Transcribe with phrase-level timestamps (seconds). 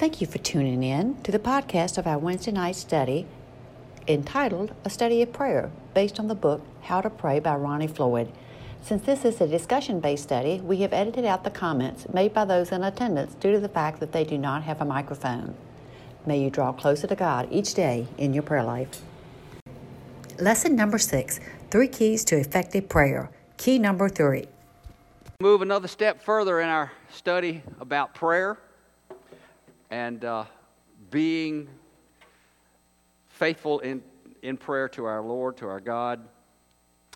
[0.00, 3.26] Thank you for tuning in to the podcast of our Wednesday night study
[4.08, 8.32] entitled A Study of Prayer, based on the book How to Pray by Ronnie Floyd.
[8.80, 12.46] Since this is a discussion based study, we have edited out the comments made by
[12.46, 15.54] those in attendance due to the fact that they do not have a microphone.
[16.24, 19.02] May you draw closer to God each day in your prayer life.
[20.38, 21.40] Lesson number six
[21.70, 23.30] Three Keys to Effective Prayer.
[23.58, 24.48] Key number three.
[25.42, 28.56] Move another step further in our study about prayer
[29.90, 30.44] and uh,
[31.10, 31.68] being
[33.28, 34.02] faithful in,
[34.42, 36.20] in prayer to our Lord, to our God.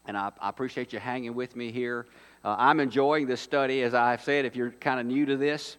[0.07, 2.07] And I, I appreciate you hanging with me here.
[2.45, 3.83] Uh, I'm enjoying this study.
[3.83, 5.77] As I've said, if you're kind of new to this,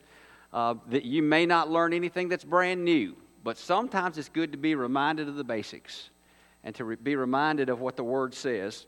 [0.53, 4.57] uh, that you may not learn anything that's brand new, but sometimes it's good to
[4.57, 6.09] be reminded of the basics
[6.63, 8.85] and to re- be reminded of what the Word says.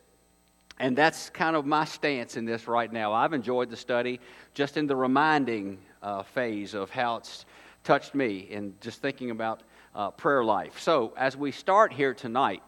[0.79, 3.11] And that's kind of my stance in this right now.
[3.11, 4.19] I've enjoyed the study
[4.53, 7.45] just in the reminding uh, phase of how it's
[7.87, 9.63] touched me in just thinking about
[9.95, 10.77] uh, prayer life.
[10.77, 12.61] So, as we start here tonight,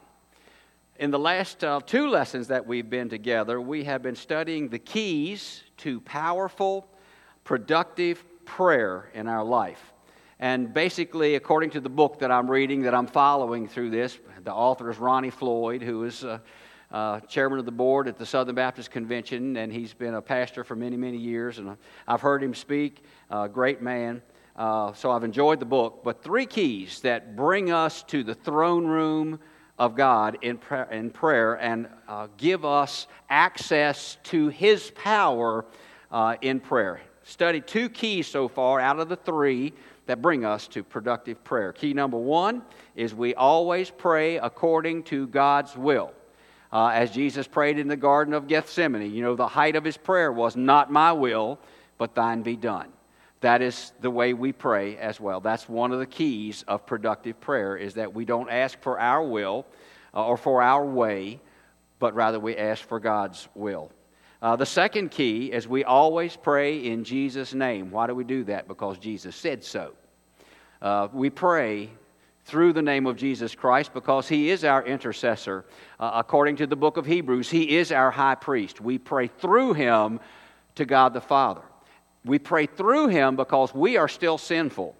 [0.97, 4.79] in the last uh, two lessons that we've been together, we have been studying the
[4.79, 6.87] keys to powerful,
[7.43, 9.91] productive prayer in our life.
[10.39, 14.53] And basically, according to the book that I'm reading, that I'm following through this, the
[14.53, 16.39] author is Ronnie Floyd, who is uh,
[16.91, 20.63] uh, chairman of the board at the Southern Baptist Convention, and he's been a pastor
[20.63, 21.57] for many, many years.
[21.57, 21.75] And
[22.07, 24.21] I've heard him speak, a great man.
[24.59, 26.01] Uh, so I've enjoyed the book.
[26.03, 29.39] But three keys that bring us to the throne room
[29.77, 35.63] of God in, pra- in prayer and uh, give us access to His power
[36.11, 36.99] uh, in prayer.
[37.23, 39.71] Studied two keys so far out of the three
[40.07, 41.71] that bring us to productive prayer.
[41.71, 42.61] Key number one
[42.97, 46.11] is we always pray according to God's will
[46.73, 49.13] uh, as Jesus prayed in the Garden of Gethsemane.
[49.13, 51.59] You know, the height of his prayer was, Not my will,
[51.97, 52.91] but thine be done.
[53.41, 55.39] That is the way we pray as well.
[55.39, 59.23] That's one of the keys of productive prayer is that we don't ask for our
[59.23, 59.65] will
[60.13, 61.39] uh, or for our way,
[61.99, 63.91] but rather we ask for God's will.
[64.41, 67.91] Uh, the second key is we always pray in Jesus' name.
[67.91, 68.67] Why do we do that?
[68.67, 69.93] Because Jesus said so.
[70.81, 71.89] Uh, we pray
[72.45, 75.65] through the name of Jesus Christ because He is our intercessor.
[75.99, 78.81] Uh, according to the book of Hebrews, He is our high priest.
[78.81, 80.19] We pray through Him
[80.75, 81.61] to God the Father.
[82.25, 84.95] We pray through Him because we are still sinful.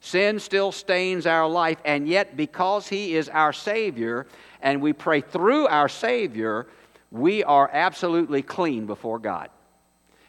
[0.00, 4.26] Sin still stains our life, and yet because He is our Savior
[4.62, 6.66] and we pray through our Savior,
[7.10, 9.50] we are absolutely clean before God.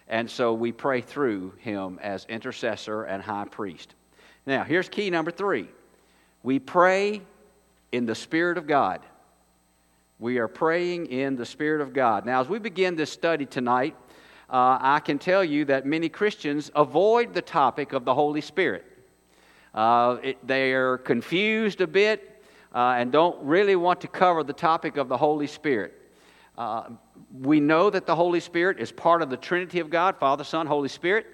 [0.08, 3.96] And so we pray through Him as intercessor and high priest.
[4.46, 5.68] Now, here's key number three
[6.44, 7.22] we pray
[7.92, 9.02] in the Spirit of God.
[10.20, 12.26] We are praying in the Spirit of God.
[12.26, 13.96] Now, as we begin this study tonight,
[14.52, 18.86] uh, I can tell you that many Christians avoid the topic of the Holy Spirit.
[19.74, 22.44] Uh, it, they are confused a bit
[22.76, 25.94] uh, and don't really want to cover the topic of the Holy Spirit.
[26.58, 26.90] Uh,
[27.40, 30.68] we know that the Holy Spirit is part of the Trinity of God Father, Son,
[30.68, 31.28] Holy Spirit.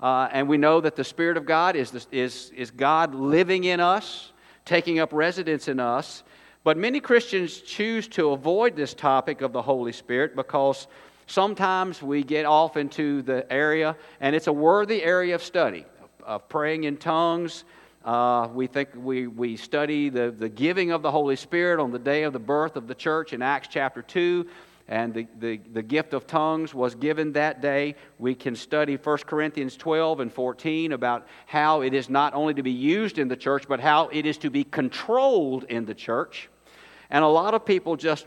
[0.00, 3.64] Uh, and we know that the Spirit of God is, the, is, is God living
[3.64, 4.32] in us,
[4.64, 6.24] taking up residence in us.
[6.64, 10.88] But many Christians choose to avoid this topic of the Holy Spirit because
[11.30, 15.84] sometimes we get off into the area, and it's a worthy area of study
[16.24, 17.64] of praying in tongues.
[18.04, 21.98] Uh, we think we, we study the, the giving of the Holy Spirit on the
[21.98, 24.46] day of the birth of the church in Acts chapter 2
[24.88, 27.94] and the, the, the gift of tongues was given that day.
[28.18, 32.64] We can study 1 Corinthians 12 and 14 about how it is not only to
[32.64, 36.50] be used in the church, but how it is to be controlled in the church.
[37.08, 38.26] And a lot of people just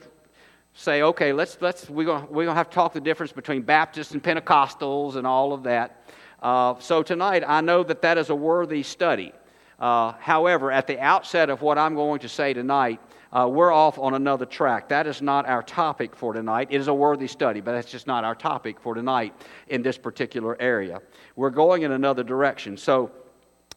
[0.74, 4.12] say, okay, let's, let's, we're going we're gonna have to talk the difference between Baptists
[4.12, 6.04] and Pentecostals and all of that.
[6.42, 9.32] Uh, so tonight, I know that that is a worthy study.
[9.80, 13.00] Uh, however, at the outset of what I'm going to say tonight,
[13.32, 14.90] uh, we're off on another track.
[14.90, 16.68] That is not our topic for tonight.
[16.70, 19.34] It is a worthy study, but that's just not our topic for tonight
[19.68, 21.02] in this particular area.
[21.36, 22.78] We're going in another direction.
[22.78, 23.12] So,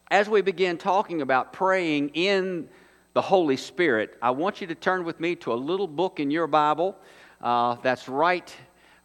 [0.09, 2.69] as we begin talking about praying in
[3.17, 6.29] the Holy Spirit, I want you to turn with me to a little book in
[6.29, 6.95] your Bible
[7.41, 8.55] uh, that's right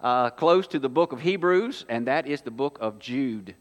[0.03, 3.55] uh, close to the book of Hebrews, and that is the book of Jude.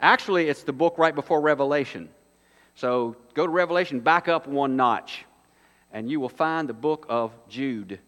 [0.00, 2.08] Actually, it's the book right before Revelation.
[2.74, 5.26] So go to Revelation, back up one notch,
[5.92, 8.00] and you will find the book of Jude.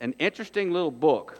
[0.00, 1.38] An interesting little book.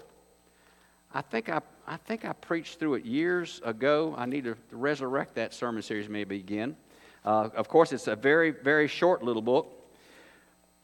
[1.12, 4.14] I think I, I think I preached through it years ago.
[4.16, 6.76] I need to resurrect that sermon series maybe again.
[7.24, 9.78] Uh, of course, it's a very, very short little book.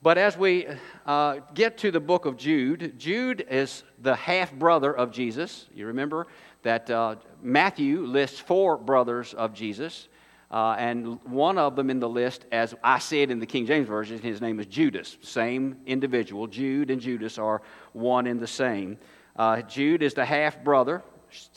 [0.01, 0.69] But as we
[1.07, 5.67] uh, get to the book of Jude, Jude is the half brother of Jesus.
[5.75, 6.29] You remember
[6.63, 10.07] that uh, Matthew lists four brothers of Jesus,
[10.53, 13.89] uh, and one of them in the list, as I said in the King James
[13.89, 15.19] Version, his name is Judas.
[15.21, 16.47] Same individual.
[16.47, 17.61] Jude and Judas are
[17.93, 18.99] one and the same.
[19.35, 21.03] Uh, Jude is the half brother,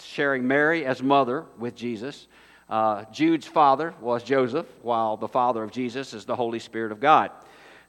[0.02, 2.28] sharing Mary as mother with Jesus.
[2.72, 7.02] Uh, Jude's father was Joseph, while the father of Jesus is the Holy Spirit of
[7.02, 7.30] God.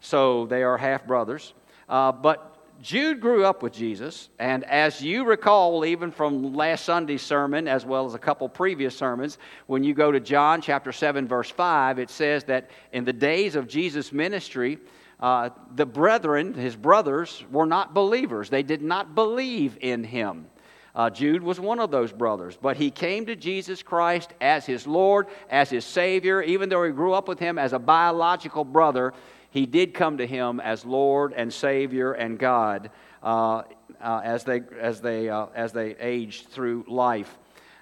[0.01, 1.55] So they are half brothers.
[1.89, 2.49] Uh, but
[2.83, 7.87] Jude grew up with Jesus, and as you recall, even from last Sunday's sermon, as
[7.87, 9.39] well as a couple previous sermons,
[9.69, 13.55] when you go to John chapter 7, verse 5, it says that in the days
[13.55, 14.79] of Jesus' ministry,
[15.21, 18.51] uh, the brethren, his brothers, were not believers.
[18.51, 20.47] They did not believe in him.
[20.95, 24.87] Uh, Jude was one of those brothers, but he came to Jesus Christ as his
[24.87, 26.43] Lord, as his Savior.
[26.43, 29.15] Even though he grew up with him as a biological brother,
[29.51, 32.91] he did come to him as Lord and Savior and God
[33.23, 33.63] uh,
[34.01, 37.39] uh, as they, as, they, uh, as they aged through life.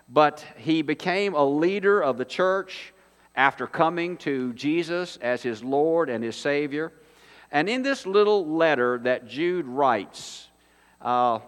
[0.09, 2.93] But he became a leader of the church
[3.35, 6.93] after coming to Jesus as his Lord and his Savior.
[7.51, 10.49] And in this little letter that Jude writes,
[11.01, 11.41] uh,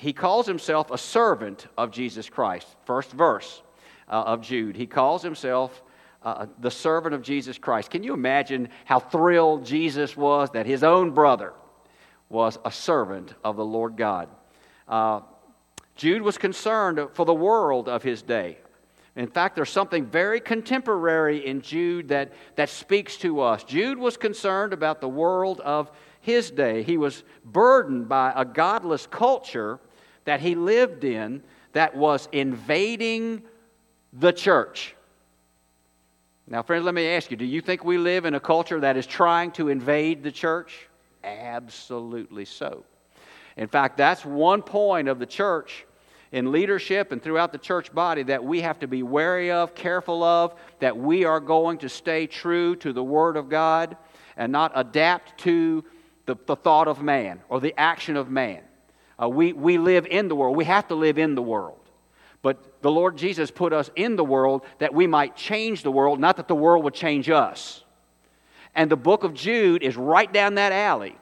[0.00, 2.66] he calls himself a servant of Jesus Christ.
[2.86, 3.62] First verse
[4.08, 4.74] uh, of Jude.
[4.74, 5.82] He calls himself
[6.22, 7.90] uh, the servant of Jesus Christ.
[7.90, 11.52] Can you imagine how thrilled Jesus was that his own brother
[12.30, 14.30] was a servant of the Lord God?
[14.88, 15.20] Uh,
[15.96, 18.56] Jude was concerned for the world of his day.
[19.16, 23.64] In fact, there's something very contemporary in Jude that, that speaks to us.
[23.64, 25.90] Jude was concerned about the world of
[26.22, 26.84] his day.
[26.84, 29.78] He was burdened by a godless culture
[30.30, 31.42] that he lived in
[31.72, 33.42] that was invading
[34.12, 34.94] the church.
[36.46, 38.96] Now, friends, let me ask you do you think we live in a culture that
[38.96, 40.86] is trying to invade the church?
[41.24, 42.84] Absolutely so.
[43.56, 45.84] In fact, that's one point of the church
[46.30, 50.22] in leadership and throughout the church body that we have to be wary of, careful
[50.22, 53.96] of, that we are going to stay true to the Word of God
[54.36, 55.84] and not adapt to
[56.26, 58.62] the, the thought of man or the action of man.
[59.20, 60.56] Uh, we, we live in the world.
[60.56, 61.78] We have to live in the world.
[62.42, 66.18] But the Lord Jesus put us in the world that we might change the world,
[66.18, 67.84] not that the world would change us.
[68.74, 71.18] And the book of Jude is right down that alley.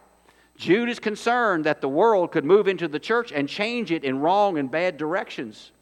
[0.56, 4.20] Jude is concerned that the world could move into the church and change it in
[4.20, 5.72] wrong and bad directions.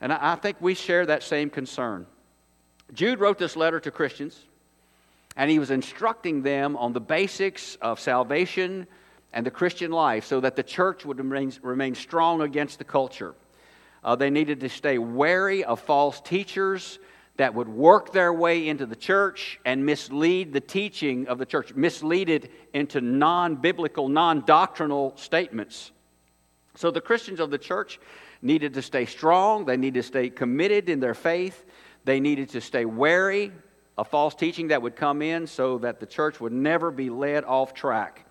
[0.00, 2.06] And I, I think we share that same concern.
[2.94, 4.44] Jude wrote this letter to Christians,
[5.36, 8.86] and he was instructing them on the basics of salvation
[9.32, 13.34] and the Christian life so that the church would remain, remain strong against the culture.
[14.02, 16.98] Uh, they needed to stay wary of false teachers
[17.36, 21.72] that would work their way into the church and mislead the teaching of the church,
[21.74, 25.92] mislead it into non biblical, non doctrinal statements.
[26.74, 28.00] So the Christians of the church
[28.42, 31.64] needed to stay strong, they needed to stay committed in their faith,
[32.04, 33.52] they needed to stay wary
[33.96, 37.44] of false teaching that would come in so that the church would never be led
[37.44, 38.24] off track.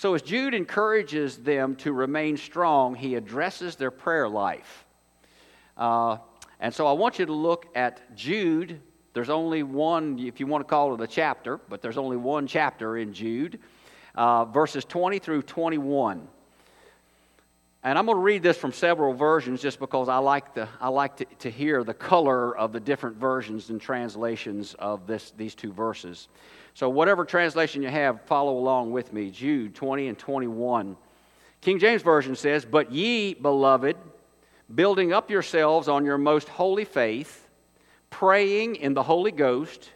[0.00, 4.86] So, as Jude encourages them to remain strong, he addresses their prayer life.
[5.76, 6.16] Uh,
[6.58, 8.80] and so I want you to look at Jude.
[9.12, 12.46] There's only one, if you want to call it a chapter, but there's only one
[12.46, 13.58] chapter in Jude,
[14.14, 16.26] uh, verses 20 through 21.
[17.82, 20.88] And I'm going to read this from several versions just because I like, the, I
[20.88, 25.54] like to, to hear the color of the different versions and translations of this, these
[25.54, 26.28] two verses.
[26.74, 29.30] So, whatever translation you have, follow along with me.
[29.30, 30.96] Jude 20 and 21.
[31.60, 33.96] King James Version says, But ye, beloved,
[34.74, 37.48] building up yourselves on your most holy faith,
[38.08, 39.90] praying in the Holy Ghost,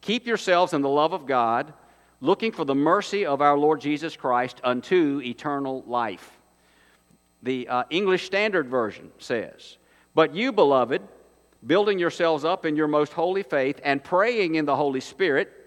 [0.00, 1.74] keep yourselves in the love of God,
[2.20, 6.38] looking for the mercy of our Lord Jesus Christ unto eternal life.
[7.42, 9.78] The uh, English Standard Version says,
[10.14, 11.02] But you, beloved,
[11.66, 15.59] building yourselves up in your most holy faith and praying in the Holy Spirit,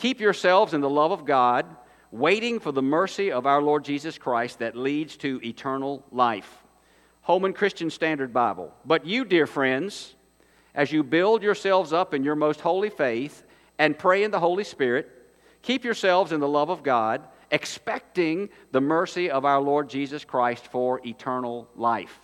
[0.00, 1.66] keep yourselves in the love of God,
[2.10, 6.64] waiting for the mercy of our Lord Jesus Christ that leads to eternal life.
[7.20, 8.72] Holman Christian Standard Bible.
[8.86, 10.14] But you, dear friends,
[10.74, 13.44] as you build yourselves up in your most holy faith
[13.78, 15.06] and pray in the Holy Spirit,
[15.60, 20.66] keep yourselves in the love of God, expecting the mercy of our Lord Jesus Christ
[20.68, 22.18] for eternal life.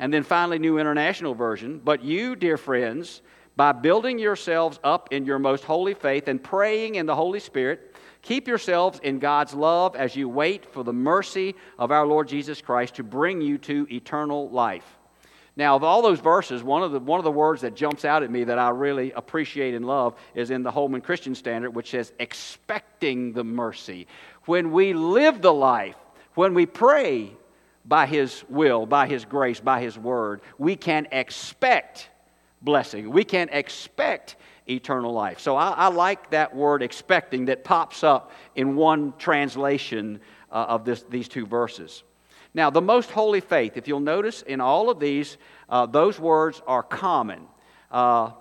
[0.00, 1.80] And then finally, New International Version.
[1.82, 3.22] But you, dear friends,
[3.56, 7.96] by building yourselves up in your most holy faith and praying in the Holy Spirit,
[8.26, 12.60] Keep yourselves in God's love as you wait for the mercy of our Lord Jesus
[12.60, 14.96] Christ to bring you to eternal life.
[15.54, 18.24] Now, of all those verses, one of, the, one of the words that jumps out
[18.24, 21.90] at me that I really appreciate and love is in the Holman Christian Standard, which
[21.90, 24.08] says, expecting the mercy.
[24.46, 25.94] When we live the life,
[26.34, 27.32] when we pray,
[27.84, 32.10] by His will, by His grace, by His word, we can expect
[32.66, 33.10] blessing.
[33.10, 34.36] We can expect
[34.68, 35.40] eternal life.
[35.40, 40.20] So I, I like that word expecting that pops up in one translation
[40.50, 42.02] uh, of this, these two verses.
[42.52, 46.60] Now, the most holy faith, if you'll notice in all of these, uh, those words
[46.66, 47.46] are common.
[47.90, 48.32] Uh,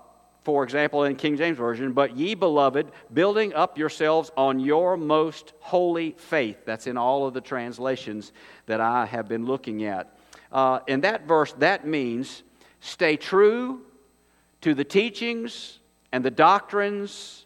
[0.43, 5.53] for example, in King James Version, but ye beloved, building up yourselves on your most
[5.59, 6.57] holy faith.
[6.65, 8.31] That's in all of the translations
[8.67, 10.17] that I have been looking at.
[10.51, 12.43] Uh, in that verse, that means
[12.79, 13.81] stay true
[14.65, 15.77] to the teachings
[16.11, 17.45] and the doctrines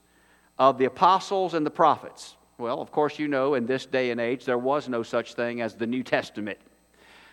[0.58, 2.38] of the apostles and the prophets.
[2.58, 5.60] Well, of course, you know, in this day and age, there was no such thing
[5.60, 6.58] as the New Testament.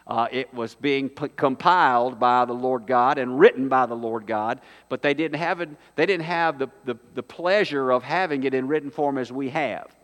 [0.08, 4.26] Uh, it was being p- compiled by the Lord God and written by the Lord
[4.26, 8.42] God, but they didn't have, it, they didn't have the, the, the pleasure of having
[8.42, 9.94] it in written form as we have.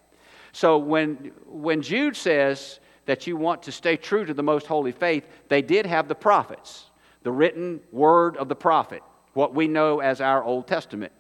[0.52, 4.92] So when, when Jude says that you want to stay true to the most holy
[4.92, 6.84] faith, they did have the prophets,
[7.24, 9.02] the written word of the prophet,
[9.34, 11.12] what we know as our Old Testament.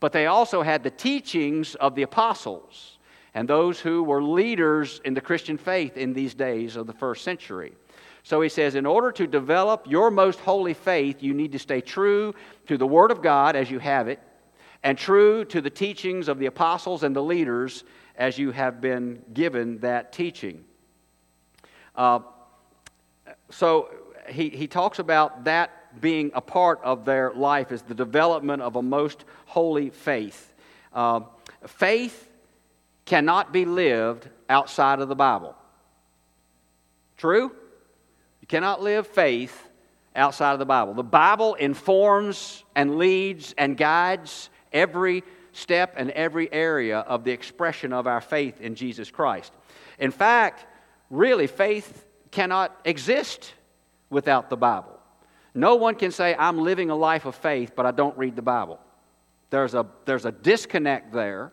[0.00, 2.98] But they also had the teachings of the apostles
[3.34, 7.24] and those who were leaders in the Christian faith in these days of the first
[7.24, 7.72] century.
[8.22, 11.80] So he says, in order to develop your most holy faith, you need to stay
[11.80, 12.34] true
[12.66, 14.20] to the Word of God as you have it,
[14.82, 17.84] and true to the teachings of the apostles and the leaders
[18.16, 20.64] as you have been given that teaching.
[21.94, 22.20] Uh,
[23.50, 23.90] so
[24.28, 28.76] he, he talks about that being a part of their life is the development of
[28.76, 30.54] a most holy faith.
[30.92, 31.20] Uh,
[31.66, 32.30] faith
[33.04, 35.54] cannot be lived outside of the Bible.
[37.16, 37.52] True?
[38.40, 39.68] You cannot live faith
[40.14, 40.94] outside of the Bible.
[40.94, 45.22] The Bible informs and leads and guides every
[45.52, 49.52] step and every area of the expression of our faith in Jesus Christ.
[49.98, 50.66] In fact,
[51.10, 53.54] really, faith cannot exist
[54.10, 54.95] without the Bible.
[55.56, 58.42] No one can say, I'm living a life of faith, but I don't read the
[58.42, 58.78] Bible.
[59.48, 61.52] There's a, there's a disconnect there.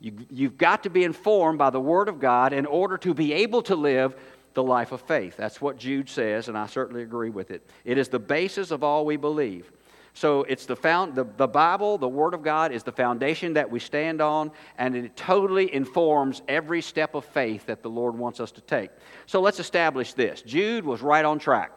[0.00, 3.32] You, you've got to be informed by the Word of God in order to be
[3.32, 4.16] able to live
[4.54, 5.36] the life of faith.
[5.36, 7.70] That's what Jude says, and I certainly agree with it.
[7.84, 9.70] It is the basis of all we believe.
[10.14, 13.70] So it's the, found, the, the Bible, the Word of God, is the foundation that
[13.70, 18.40] we stand on, and it totally informs every step of faith that the Lord wants
[18.40, 18.90] us to take.
[19.26, 20.42] So let's establish this.
[20.42, 21.70] Jude was right on track.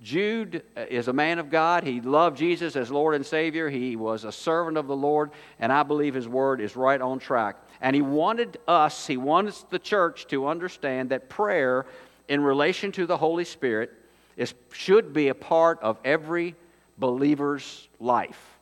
[0.00, 1.82] Jude uh, is a man of God.
[1.82, 3.68] He loved Jesus as Lord and Savior.
[3.68, 7.18] He was a servant of the Lord, and I believe his word is right on
[7.18, 7.56] track.
[7.80, 11.86] And he wanted us, he wants the church to understand that prayer
[12.28, 13.92] in relation to the Holy Spirit
[14.36, 16.54] is, should be a part of every
[16.98, 18.58] believer's life.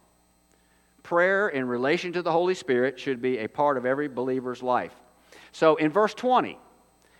[1.02, 4.94] Prayer in relation to the Holy Spirit should be a part of every believer's life.
[5.52, 6.58] So in verse 20,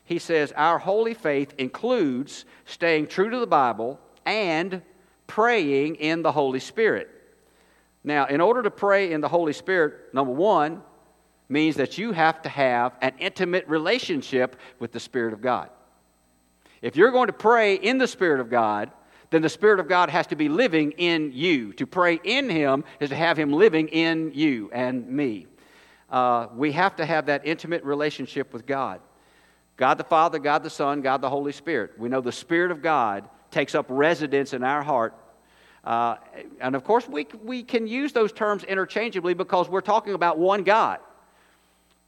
[0.05, 4.83] he says, Our holy faith includes staying true to the Bible and
[5.27, 7.09] praying in the Holy Spirit.
[8.05, 10.83] Now, in order to pray in the Holy Spirit, number one,
[11.49, 15.71] means that you have to have an intimate relationship with the Spirit of God.
[16.83, 18.91] If you're going to pray in the Spirit of God,
[19.31, 21.73] then the Spirit of God has to be living in you.
[21.75, 25.47] To pray in Him is to have Him living in you and me.
[26.11, 29.01] Uh, we have to have that intimate relationship with God.
[29.77, 31.99] God the Father, God the Son, God the Holy Spirit.
[31.99, 35.15] We know the Spirit of God takes up residence in our heart.
[35.83, 36.17] Uh,
[36.61, 40.63] and of course, we, we can use those terms interchangeably because we're talking about one
[40.63, 40.99] God.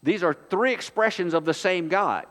[0.02, 2.26] These are three expressions of the same God.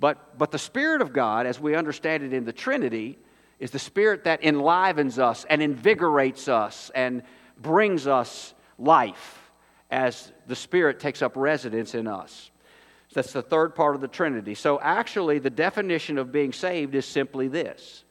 [0.00, 3.18] But, but the Spirit of God, as we understand it in the Trinity,
[3.60, 7.22] is the Spirit that enlivens us and invigorates us and
[7.60, 9.52] brings us life
[9.90, 12.50] as the Spirit takes up residence in us.
[13.12, 14.54] That's the third part of the Trinity.
[14.54, 18.04] So, actually, the definition of being saved is simply this.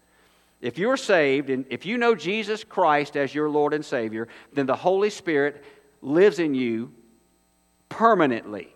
[0.59, 4.65] If you're saved, and if you know Jesus Christ as your Lord and Savior, then
[4.65, 5.63] the Holy Spirit
[6.01, 6.91] lives in you
[7.89, 8.73] permanently.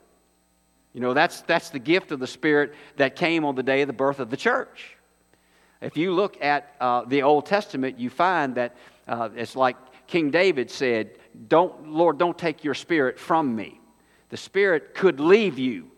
[0.93, 3.87] You know, that's, that's the gift of the Spirit that came on the day of
[3.87, 4.97] the birth of the church.
[5.81, 8.75] If you look at uh, the Old Testament, you find that
[9.07, 13.79] uh, it's like King David said, don't, Lord, don't take your spirit from me.
[14.29, 15.90] The spirit could leave you.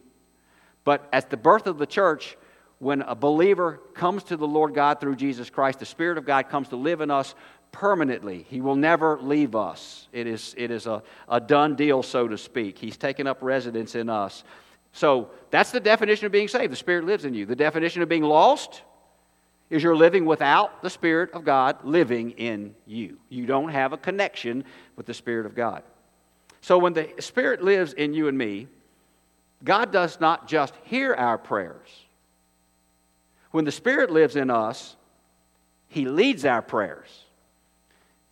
[0.84, 2.38] But at the birth of the church,
[2.80, 6.50] when a believer comes to the Lord God through Jesus Christ, the Spirit of God
[6.50, 7.34] comes to live in us
[7.72, 8.46] permanently.
[8.50, 10.08] He will never leave us.
[10.12, 12.78] It is, it is a, a done deal, so to speak.
[12.78, 14.44] He's taken up residence in us.
[14.92, 16.72] So that's the definition of being saved.
[16.72, 17.46] The Spirit lives in you.
[17.46, 18.84] The definition of being lost
[19.70, 23.18] is you're living without the Spirit of God living in you.
[23.30, 25.82] You don't have a connection with the Spirit of God.
[26.62, 28.68] So when the Spirit lives in you and me,
[29.64, 31.88] God does not just hear our prayers.
[33.52, 34.96] When the Spirit lives in us,
[35.88, 37.24] He leads our prayers.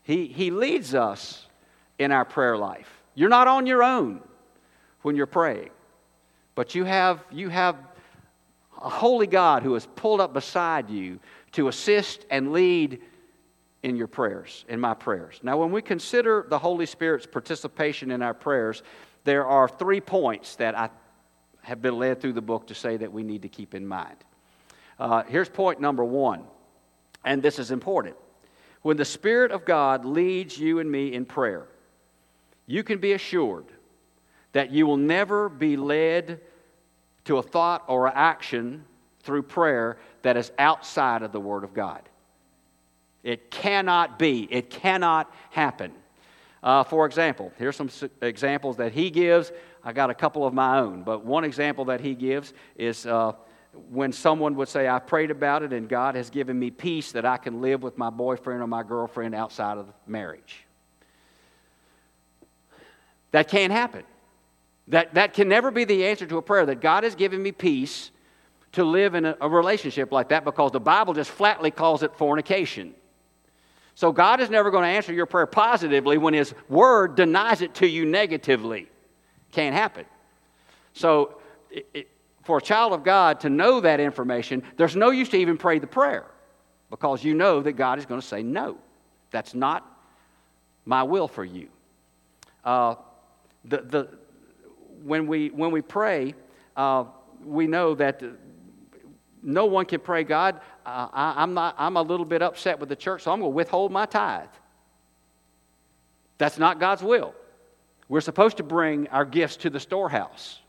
[0.03, 1.45] He, he leads us
[1.99, 3.01] in our prayer life.
[3.15, 4.21] You're not on your own
[5.03, 5.69] when you're praying,
[6.55, 7.77] but you have, you have
[8.81, 11.19] a holy God who has pulled up beside you
[11.53, 12.99] to assist and lead
[13.83, 15.39] in your prayers, in my prayers.
[15.43, 18.83] Now, when we consider the Holy Spirit's participation in our prayers,
[19.23, 20.89] there are three points that I
[21.61, 24.17] have been led through the book to say that we need to keep in mind.
[24.99, 26.43] Uh, here's point number one,
[27.23, 28.15] and this is important.
[28.81, 31.67] When the Spirit of God leads you and me in prayer,
[32.65, 33.65] you can be assured
[34.53, 36.39] that you will never be led
[37.25, 38.85] to a thought or an action
[39.21, 42.01] through prayer that is outside of the Word of God.
[43.23, 45.93] It cannot be, it cannot happen.
[46.63, 47.89] Uh, for example, here's some
[48.21, 49.51] examples that he gives.
[49.83, 53.33] I got a couple of my own, but one example that he gives is uh,
[53.89, 57.25] when someone would say, I prayed about it and God has given me peace that
[57.25, 60.65] I can live with my boyfriend or my girlfriend outside of marriage.
[63.31, 64.03] That can't happen.
[64.89, 67.51] That, that can never be the answer to a prayer that God has given me
[67.51, 68.11] peace
[68.73, 72.15] to live in a, a relationship like that because the Bible just flatly calls it
[72.15, 72.93] fornication.
[73.95, 77.73] So God is never going to answer your prayer positively when His Word denies it
[77.75, 78.90] to you negatively.
[79.51, 80.05] Can't happen.
[80.93, 82.07] So, it, it,
[82.43, 85.79] for a child of God to know that information, there's no use to even pray
[85.79, 86.25] the prayer
[86.89, 88.77] because you know that God is going to say no.
[89.29, 89.85] That's not
[90.85, 91.69] my will for you.
[92.65, 92.95] Uh,
[93.65, 94.09] the, the,
[95.03, 96.33] when, we, when we pray,
[96.75, 97.05] uh,
[97.45, 98.21] we know that
[99.43, 102.89] no one can pray, God, uh, I, am not, I'm a little bit upset with
[102.89, 104.49] the church, so I'm going to withhold my tithe.
[106.37, 107.33] That's not God's will.
[108.11, 110.59] We're supposed to bring our gifts to the storehouse.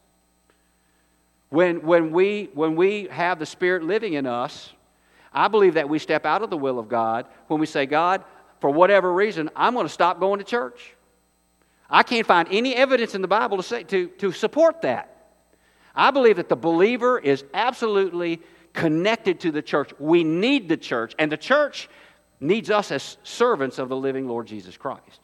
[1.49, 4.71] When, when, we, when we have the Spirit living in us,
[5.33, 8.23] I believe that we step out of the will of God when we say, God,
[8.61, 10.95] for whatever reason, I'm going to stop going to church.
[11.91, 15.27] I can't find any evidence in the Bible to, say, to, to support that.
[15.97, 18.41] I believe that the believer is absolutely
[18.73, 19.91] connected to the church.
[19.99, 21.89] We need the church, and the church
[22.39, 25.22] needs us as servants of the living Lord Jesus Christ.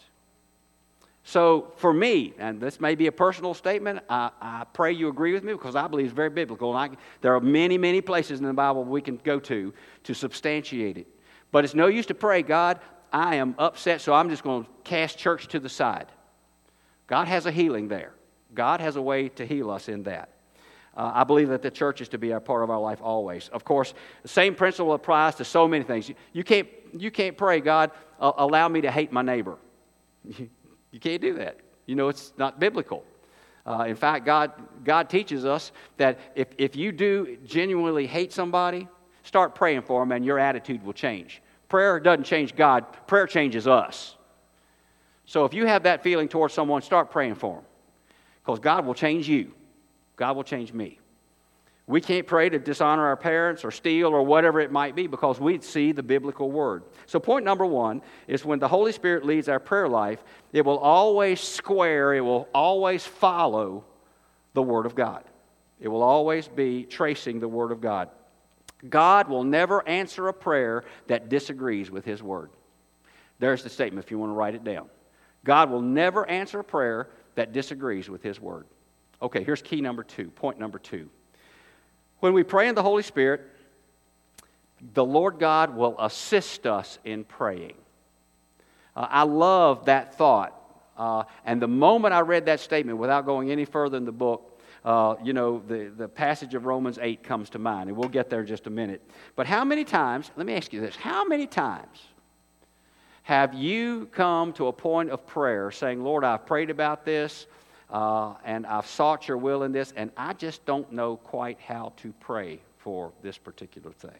[1.29, 5.35] So, for me, and this may be a personal statement, I, I pray you agree
[5.35, 6.75] with me because I believe it's very biblical.
[6.75, 10.15] And I, there are many, many places in the Bible we can go to to
[10.15, 11.07] substantiate it.
[11.53, 12.81] But it's no use to pray, God,
[13.13, 16.07] I am upset, so I'm just going to cast church to the side.
[17.07, 18.15] God has a healing there,
[18.55, 20.31] God has a way to heal us in that.
[20.97, 23.49] Uh, I believe that the church is to be a part of our life always.
[23.49, 26.09] Of course, the same principle applies to so many things.
[26.09, 29.59] You, you can't, you can't pray, God, uh, allow me to hate my neighbor.
[30.91, 31.59] You, can't do that.
[31.87, 33.05] You know, it's not biblical.
[33.67, 34.53] Uh, in fact, God,
[34.85, 38.89] God teaches us that if, if you do genuinely hate somebody,
[39.23, 41.43] start praying for them and your attitude will change.
[41.69, 44.17] Prayer doesn't change God, prayer changes us.
[45.27, 47.65] So if you have that feeling towards someone, start praying for them
[48.43, 49.53] because God will change you.
[50.17, 50.98] God will change me.
[51.89, 55.41] We can't pray to dishonor our parents or steal or whatever it might be because
[55.41, 56.85] we see the biblical word.
[57.07, 60.23] So, point number one is when the Holy Spirit leads our prayer life,
[60.53, 63.87] it will always square, it will always follow
[64.53, 65.25] the Word of God.
[65.81, 68.11] It will always be tracing the Word of God.
[68.87, 72.51] God will never answer a prayer that disagrees with His Word.
[73.39, 74.91] There's the statement if you want to write it down.
[75.43, 78.67] God will never answer a prayer that disagrees with His Word.
[79.23, 81.09] Okay, here's key number two, point number two.
[82.21, 83.43] When we pray in the Holy Spirit,
[84.95, 87.75] the Lord God will assist us in praying.
[88.97, 90.55] Uh, I love that thought.
[90.97, 94.61] Uh, and the moment I read that statement, without going any further in the book,
[94.85, 98.31] uh, you know, the, the passage of Romans 8 comes to mind, and we'll get
[98.31, 99.03] there in just a minute.
[99.37, 101.99] But how many times, let me ask you this, how many times
[103.23, 107.47] have you come to a point of prayer saying, Lord, I've prayed about this,
[107.91, 111.93] uh, and I've sought your will in this, and I just don't know quite how
[111.99, 114.11] to pray for this particular thing.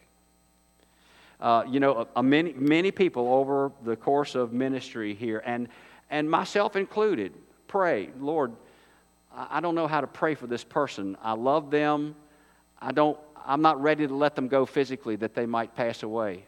[1.39, 5.69] Uh, you know, a, a many, many people over the course of ministry here, and,
[6.09, 7.33] and myself included,
[7.67, 8.51] pray, Lord,
[9.33, 11.15] I, I don't know how to pray for this person.
[11.23, 12.15] I love them.
[12.81, 16.45] I don't, I'm not ready to let them go physically that they might pass away.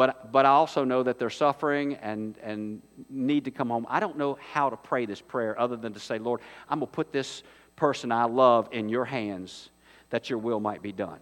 [0.00, 3.84] But, but I also know that they're suffering and, and need to come home.
[3.86, 6.88] I don't know how to pray this prayer other than to say, Lord, I'm going
[6.88, 7.42] to put this
[7.76, 9.68] person I love in your hands
[10.08, 11.18] that your will might be done.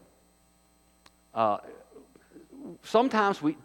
[1.34, 1.56] Uh,
[2.84, 3.56] sometimes we,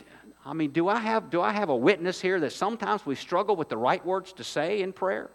[0.47, 3.56] I mean, do I, have, do I have a witness here that sometimes we struggle
[3.56, 5.30] with the right words to say in prayer?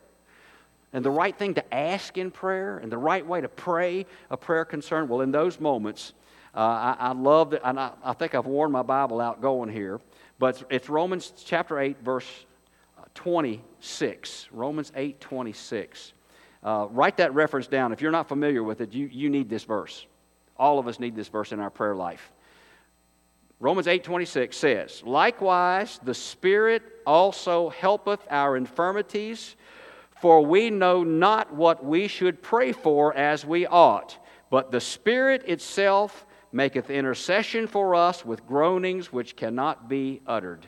[0.93, 4.37] And the right thing to ask in prayer and the right way to pray a
[4.37, 5.07] prayer concern?
[5.07, 6.15] Well, in those moments,
[6.55, 9.69] Uh, I, I love it, and I, I, think I've worn my Bible out going
[9.69, 10.01] here,
[10.39, 12.27] but it's, it's Romans chapter 8, verse
[12.99, 14.49] uh, 26.
[14.51, 16.13] Romans 8, 26.
[16.63, 17.93] Uh, write that reference down.
[17.93, 20.07] If you're not familiar with it, you, you need this verse.
[20.57, 22.33] All of us need this verse in our prayer life.
[23.61, 29.57] Romans 8:26 says, "Likewise the Spirit also helpeth our infirmities,
[30.21, 34.17] for we know not what we should pray for as we ought,
[34.49, 40.67] but the Spirit itself maketh intercession for us with groanings which cannot be uttered."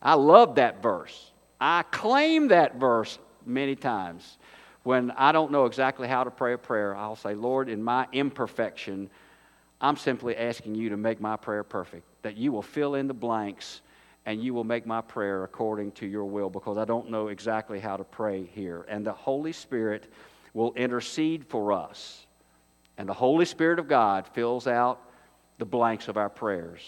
[0.00, 1.32] I love that verse.
[1.60, 4.38] I claim that verse many times.
[4.84, 8.06] When I don't know exactly how to pray a prayer, I'll say, Lord, in my
[8.12, 9.10] imperfection,
[9.80, 13.14] I'm simply asking you to make my prayer perfect, that you will fill in the
[13.14, 13.82] blanks
[14.24, 17.80] and you will make my prayer according to your will because I don't know exactly
[17.80, 18.84] how to pray here.
[18.88, 20.12] And the Holy Spirit
[20.54, 22.26] will intercede for us.
[22.98, 25.00] And the Holy Spirit of God fills out
[25.58, 26.80] the blanks of our prayers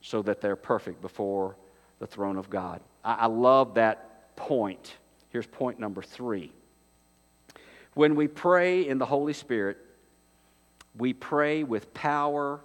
[0.00, 1.56] so that they're perfect before
[1.98, 2.80] the throne of God.
[3.04, 4.94] I, I love that point.
[5.30, 6.52] Here's point number three.
[7.94, 9.78] When we pray in the Holy Spirit,
[10.96, 12.60] we pray with power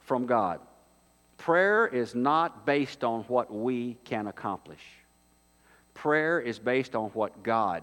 [0.00, 0.60] from God.
[1.36, 4.82] Prayer is not based on what we can accomplish.
[5.94, 7.82] Prayer is based on what God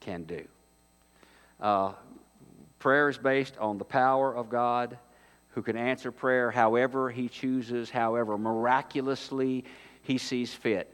[0.00, 0.44] can do.
[1.60, 1.92] Uh,
[2.84, 4.98] prayer is based on the power of God
[5.52, 9.64] who can answer prayer however He chooses, however miraculously
[10.02, 10.92] He sees fit.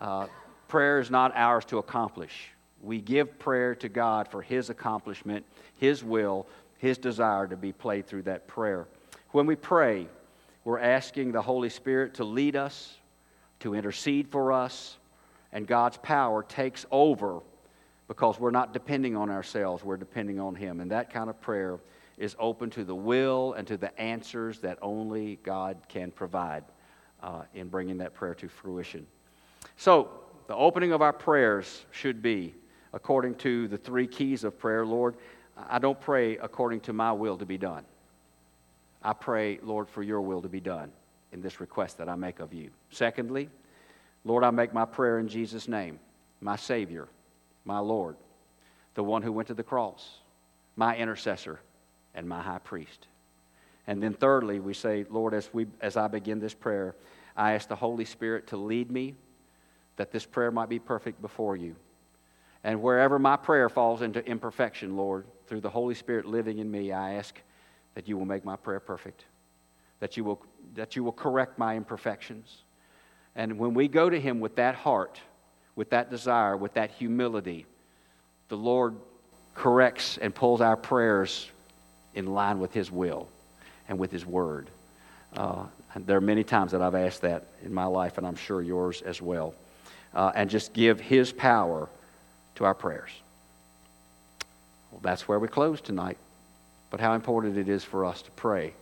[0.00, 0.28] Uh,
[0.68, 2.48] prayer is not ours to accomplish.
[2.80, 5.44] We give prayer to God for His accomplishment,
[5.76, 6.46] His will,
[6.78, 8.88] his desire to be played through that prayer.
[9.32, 10.08] When we pray,
[10.64, 12.96] we're asking the Holy Spirit to lead us,
[13.60, 14.96] to intercede for us,
[15.52, 17.42] and God's power takes over
[18.12, 20.80] because we're not depending on ourselves, we're depending on Him.
[20.80, 21.80] And that kind of prayer
[22.18, 26.62] is open to the will and to the answers that only God can provide
[27.22, 29.06] uh, in bringing that prayer to fruition.
[29.78, 30.10] So,
[30.46, 32.54] the opening of our prayers should be
[32.92, 35.14] according to the three keys of prayer Lord,
[35.56, 37.86] I don't pray according to my will to be done.
[39.02, 40.92] I pray, Lord, for your will to be done
[41.32, 42.72] in this request that I make of you.
[42.90, 43.48] Secondly,
[44.26, 45.98] Lord, I make my prayer in Jesus' name,
[46.42, 47.08] my Savior,
[47.64, 48.16] my Lord,
[48.94, 50.18] the one who went to the cross,
[50.76, 51.60] my intercessor,
[52.14, 53.06] and my high priest.
[53.86, 56.94] And then thirdly, we say, Lord, as, we, as I begin this prayer,
[57.36, 59.14] I ask the Holy Spirit to lead me
[59.96, 61.74] that this prayer might be perfect before you.
[62.64, 66.92] And wherever my prayer falls into imperfection, Lord, through the Holy Spirit living in me,
[66.92, 67.40] I ask
[67.94, 69.24] that you will make my prayer perfect,
[70.00, 70.40] that you will,
[70.74, 72.62] that you will correct my imperfections.
[73.34, 75.20] And when we go to Him with that heart,
[75.76, 77.66] with that desire, with that humility,
[78.48, 78.94] the Lord
[79.54, 81.48] corrects and pulls our prayers
[82.14, 83.28] in line with His will
[83.88, 84.68] and with His Word.
[85.34, 85.64] Uh,
[85.96, 89.02] there are many times that I've asked that in my life, and I'm sure yours
[89.02, 89.54] as well.
[90.14, 91.88] Uh, and just give His power
[92.56, 93.10] to our prayers.
[94.90, 96.18] Well, that's where we close tonight.
[96.90, 98.74] But how important it is for us to pray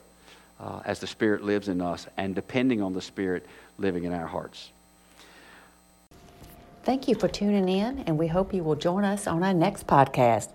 [0.59, 3.47] uh, as the Spirit lives in us and depending on the Spirit
[3.79, 4.71] living in our hearts.
[6.83, 9.87] Thank you for tuning in, and we hope you will join us on our next
[9.87, 10.49] podcast.